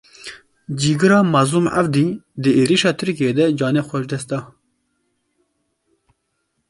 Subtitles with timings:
[0.79, 2.07] Cigîra Mazlûm Ebdî
[2.41, 4.39] di êrîşa Tirkiyê de canê xwe ji dest da.